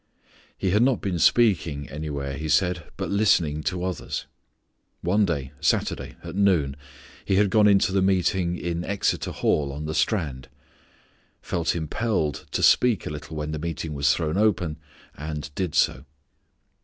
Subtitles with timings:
[0.57, 4.25] He had not been speaking anywhere, he said, but listening to others.
[5.01, 6.75] One day, Saturday, at noon,
[7.23, 10.49] he had gone into the meeting in Exeter Hall on the Strand;
[11.39, 14.77] felt impelled to speak a little when the meeting was thrown open,
[15.15, 16.03] and did so.